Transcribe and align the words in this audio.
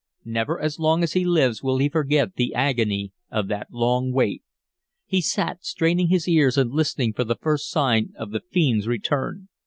Never 0.25 0.59
as 0.59 0.79
long 0.79 1.03
as 1.03 1.13
he 1.13 1.23
lives 1.23 1.61
will 1.61 1.77
he 1.77 1.87
forget 1.87 2.33
the 2.33 2.55
agony 2.55 3.11
of 3.29 3.49
that 3.49 3.69
long 3.71 4.11
wait. 4.11 4.41
He 5.05 5.21
sat 5.21 5.63
straining 5.63 6.07
his 6.07 6.27
ears 6.27 6.57
and 6.57 6.71
listening 6.71 7.13
for 7.13 7.23
the 7.23 7.35
first 7.39 7.69
sign 7.69 8.09
of 8.17 8.31
the 8.31 8.41
fiend's 8.51 8.87
return. 8.87 9.49